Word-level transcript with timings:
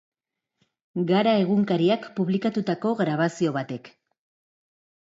Gara 1.11 1.33
egunkariak 1.41 2.09
publikatutako 2.17 2.95
grabazio 3.05 3.57
batek. 3.61 3.95